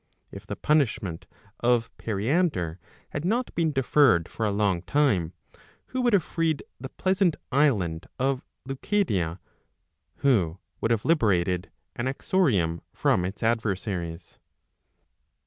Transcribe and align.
If 0.31 0.47
the 0.47 0.55
punishment 0.55 1.27
of 1.59 1.95
Periander 1.99 2.79
had 3.11 3.23
not 3.23 3.53
been 3.53 3.71
deferred 3.71 4.27
for 4.27 4.47
a 4.47 4.51
long 4.51 4.81
time, 4.81 5.33
who 5.89 6.01
would 6.01 6.13
have 6.13 6.23
freed 6.23 6.63
the 6.79 6.89
pleasant 6.89 7.35
island 7.51 8.07
of 8.17 8.43
Leucadia, 8.65 9.39
who 10.15 10.57
would 10.81 10.89
have 10.89 11.05
liberated 11.05 11.69
Ana'xoriom 11.95 12.81
from 12.91 13.23
its 13.23 13.43
adversaries? 13.43 14.39